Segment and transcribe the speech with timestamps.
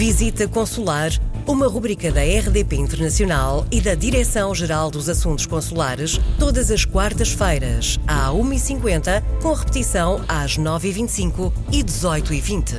[0.00, 1.10] Visita Consular,
[1.46, 8.30] uma rubrica da RDP Internacional e da Direção-Geral dos Assuntos Consulares, todas as quartas-feiras, à
[8.30, 12.76] 1h50, com repetição às 9h25 e 18h20.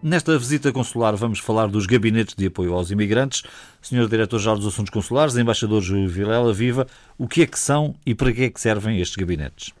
[0.00, 3.42] Nesta visita consular vamos falar dos gabinetes de apoio aos imigrantes.
[3.82, 6.86] Senhor Diretor-Geral dos Assuntos Consulares, Embaixador Júlio Vilela Viva,
[7.18, 9.72] o que é que são e para que é que servem estes gabinetes?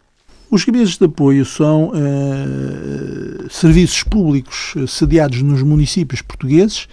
[0.50, 3.25] Os gabinetes de apoio são uh,
[3.56, 6.86] serviços públicos sediados nos municípios portugueses,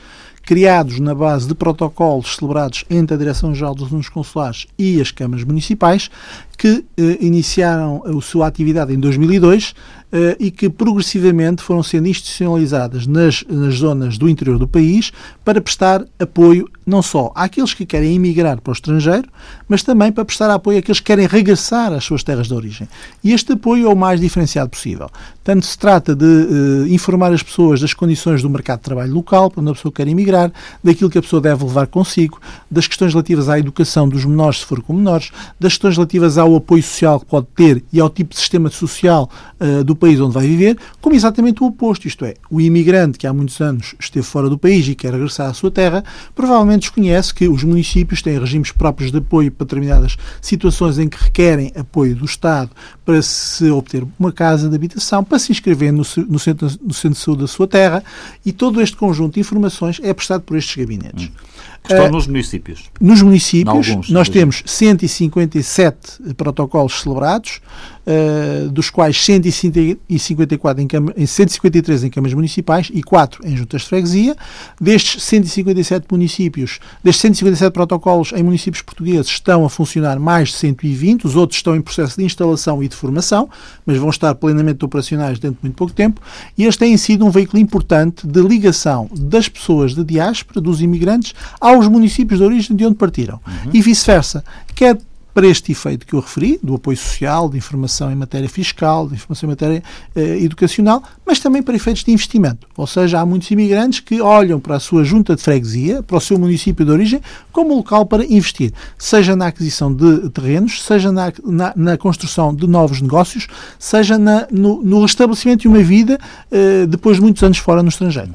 [0.43, 5.43] criados na base de protocolos celebrados entre a Direção-Geral dos Assuntos Consulares e as câmaras
[5.43, 6.09] municipais,
[6.57, 9.73] que eh, iniciaram a sua atividade em 2002
[10.11, 15.11] eh, e que progressivamente foram sendo institucionalizadas nas, nas zonas do interior do país
[15.43, 19.27] para prestar apoio não só àqueles que querem emigrar para o estrangeiro,
[19.67, 22.87] mas também para prestar apoio àqueles que querem regressar às suas terras de origem.
[23.23, 25.09] E este apoio é o mais diferenciado possível.
[25.43, 29.51] Tanto se trata de uh, informar as pessoas das condições do mercado de trabalho local,
[29.55, 30.51] onde a pessoa quer emigrar,
[30.83, 34.65] daquilo que a pessoa deve levar consigo, das questões relativas à educação dos menores, se
[34.65, 38.33] for com menores, das questões relativas ao apoio social que pode ter e ao tipo
[38.33, 42.35] de sistema social uh, do país onde vai viver, como exatamente o oposto, isto é,
[42.49, 45.71] o imigrante que há muitos anos esteve fora do país e quer regressar à sua
[45.71, 46.03] terra,
[46.35, 51.21] provavelmente desconhece que os municípios têm regimes próprios de apoio para determinadas situações em que
[51.21, 52.71] requerem apoio do Estado
[53.05, 57.17] para se obter uma casa de habitação, para se inscrever no, no, centro, no centro
[57.17, 58.03] de saúde da sua terra
[58.45, 61.27] e todo este conjunto de informações é prestado por estes gabinetes.
[61.27, 61.53] Hum.
[61.83, 62.89] Estão uh, nos municípios.
[62.99, 67.61] Nos municípios, alguns, nós temos 157 protocolos celebrados,
[68.05, 70.87] uh, dos quais 154 em,
[71.17, 74.35] em 153 em câmaras municipais e 4 em juntas de freguesia.
[74.79, 81.25] Destes 157 municípios, destes 157 protocolos em municípios portugueses, estão a funcionar mais de 120,
[81.25, 83.49] os outros estão em processo de instalação e de formação,
[83.85, 86.21] mas vão estar plenamente operacionais dentro de muito pouco tempo,
[86.57, 91.33] e este tem sido um veículo importante de ligação das pessoas de diáspora, dos imigrantes,
[91.59, 93.39] aos municípios de origem de onde partiram.
[93.45, 93.71] Uhum.
[93.73, 94.43] E vice-versa.
[94.75, 94.97] Quer
[95.33, 99.15] para este efeito que eu referi, do apoio social, de informação em matéria fiscal, de
[99.15, 99.83] informação em matéria
[100.15, 102.67] eh, educacional, mas também para efeitos de investimento.
[102.77, 106.21] Ou seja, há muitos imigrantes que olham para a sua junta de freguesia, para o
[106.21, 107.21] seu município de origem,
[107.51, 112.67] como local para investir, seja na aquisição de terrenos, seja na, na, na construção de
[112.67, 113.47] novos negócios,
[113.79, 116.19] seja na, no, no, restabelecimento de uma vida
[116.51, 118.33] eh, depois de muitos anos fora no estrangeiro.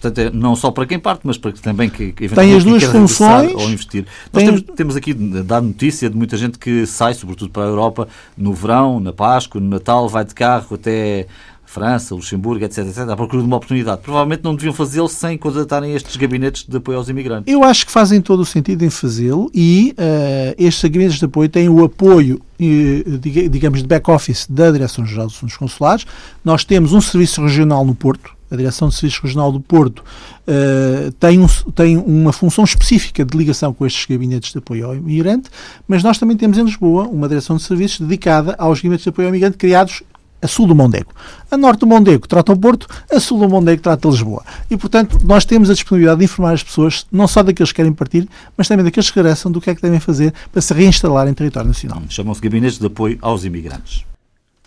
[0.00, 2.84] Portanto, é não só para quem parte, mas para também que, que tem as duas
[2.84, 4.06] funções ou investir.
[4.32, 8.06] Nós temos, temos, aqui dado notícia de muita gente que sai, sobretudo para a Europa,
[8.36, 11.26] no verão, na Páscoa, no Natal, vai de carro até
[11.68, 14.00] França, Luxemburgo, etc, etc, à procura de uma oportunidade.
[14.00, 17.52] Provavelmente não deviam fazê-lo sem contratarem estes gabinetes de apoio aos imigrantes.
[17.52, 21.48] Eu acho que fazem todo o sentido em fazê-lo e uh, estes gabinetes de apoio
[21.48, 23.18] têm o apoio, uh,
[23.50, 26.06] digamos, de back-office da Direção-Geral dos Assuntos Consulares.
[26.44, 31.12] Nós temos um serviço regional no Porto, a Direção de Serviços Regional do Porto uh,
[31.12, 35.50] tem, um, tem uma função específica de ligação com estes gabinetes de apoio ao imigrante,
[35.86, 39.28] mas nós também temos em Lisboa uma Direção de Serviços dedicada aos gabinetes de apoio
[39.28, 40.02] ao imigrante criados
[40.40, 41.12] a sul do Mondego.
[41.50, 44.42] A norte do Mondego trata o Porto, a sul do Mondego trata Lisboa.
[44.70, 47.92] E, portanto, nós temos a disponibilidade de informar as pessoas, não só daqueles que querem
[47.92, 51.28] partir, mas também daqueles que regressam, do que é que devem fazer para se reinstalar
[51.28, 52.02] em território nacional.
[52.08, 54.04] Chamam-se gabinetes de apoio aos imigrantes.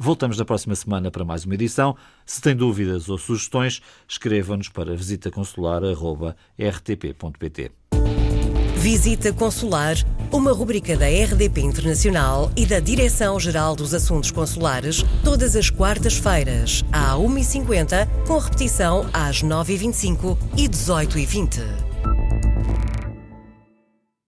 [0.03, 1.95] Voltamos na próxima semana para mais uma edição.
[2.25, 7.72] Se tem dúvidas ou sugestões, escreva-nos para visitaconsular.rtp.pt.
[8.78, 9.95] Visita Consular,
[10.31, 17.13] uma rubrica da RDP Internacional e da Direção-Geral dos Assuntos Consulares, todas as quartas-feiras, à
[17.13, 21.91] 1h50, com repetição às 9h25 e 18h20.